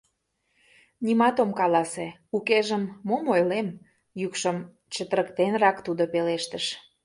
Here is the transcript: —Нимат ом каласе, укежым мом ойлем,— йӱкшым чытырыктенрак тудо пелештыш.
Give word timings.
—Нимат 1.05 1.37
ом 1.43 1.51
каласе, 1.59 2.07
укежым 2.35 2.83
мом 3.07 3.23
ойлем,— 3.33 3.67
йӱкшым 4.19 4.57
чытырыктенрак 4.93 5.77
тудо 5.85 6.03
пелештыш. 6.13 6.65